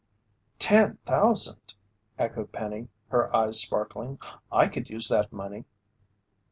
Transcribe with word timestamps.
"Ten 0.57 0.97
thousand!" 1.05 1.75
echoed 2.17 2.51
Penny, 2.51 2.87
her 3.09 3.31
eyes 3.35 3.61
sparkling. 3.61 4.17
"I 4.51 4.67
could 4.67 4.89
use 4.89 5.09
that 5.09 5.31
money!" 5.31 5.65